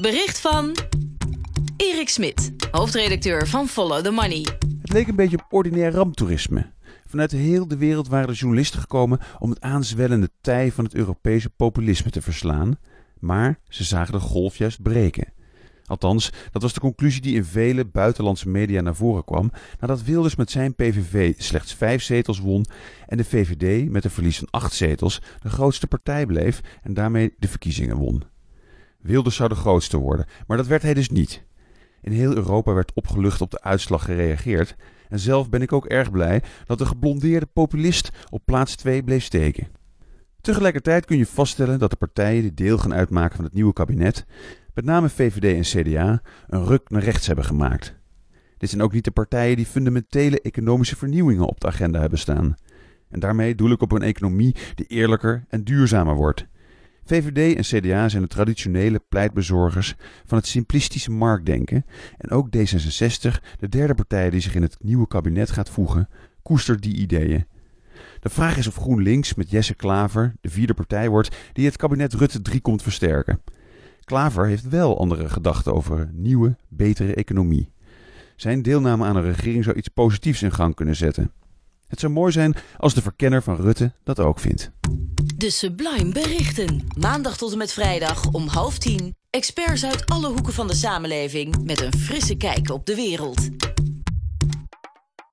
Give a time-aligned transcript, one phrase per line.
[0.00, 0.76] Bericht van
[1.76, 4.46] Erik Smit, hoofdredacteur van Follow the Money.
[4.80, 6.72] Het leek een beetje op ordinair ramptoerisme.
[7.06, 11.50] Vanuit heel de wereld waren de journalisten gekomen om het aanzwellende tij van het Europese
[11.50, 12.78] populisme te verslaan.
[13.18, 15.32] Maar ze zagen de golf juist breken.
[15.86, 19.50] Althans, dat was de conclusie die in vele buitenlandse media naar voren kwam
[19.80, 22.66] nadat Wilders met zijn PVV slechts vijf zetels won
[23.06, 27.34] en de VVD met een verlies van acht zetels de grootste partij bleef en daarmee
[27.38, 28.34] de verkiezingen won.
[29.06, 31.44] Wilders zou de grootste worden, maar dat werd hij dus niet.
[32.00, 34.76] In heel Europa werd opgelucht op de uitslag gereageerd
[35.08, 39.22] en zelf ben ik ook erg blij dat de geblondeerde populist op plaats 2 bleef
[39.22, 39.68] steken.
[40.40, 44.26] Tegelijkertijd kun je vaststellen dat de partijen die deel gaan uitmaken van het nieuwe kabinet,
[44.74, 47.94] met name VVD en CDA, een ruk naar rechts hebben gemaakt.
[48.58, 52.54] Dit zijn ook niet de partijen die fundamentele economische vernieuwingen op de agenda hebben staan.
[53.08, 56.46] En daarmee doel ik op een economie die eerlijker en duurzamer wordt.
[57.06, 61.84] VVD en CDA zijn de traditionele pleitbezorgers van het simplistische marktdenken.
[62.18, 66.08] En ook D66, de derde partij die zich in het nieuwe kabinet gaat voegen,
[66.42, 67.46] koestert die ideeën.
[68.20, 72.14] De vraag is of GroenLinks met Jesse Klaver de vierde partij wordt die het kabinet
[72.14, 73.40] Rutte 3 komt versterken.
[74.04, 77.72] Klaver heeft wel andere gedachten over een nieuwe, betere economie.
[78.36, 81.32] Zijn deelname aan een regering zou iets positiefs in gang kunnen zetten.
[81.88, 84.72] Het zou mooi zijn als de verkenner van Rutte dat ook vindt.
[85.38, 86.86] De Sublime Berichten.
[86.98, 89.14] Maandag tot en met vrijdag om half tien.
[89.30, 93.48] Experts uit alle hoeken van de samenleving met een frisse kijk op de wereld.